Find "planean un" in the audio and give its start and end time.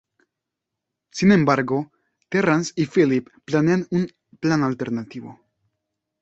3.45-4.07